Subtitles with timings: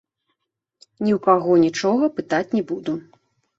[1.03, 2.99] Ні ў каго нічога пытаць не буду.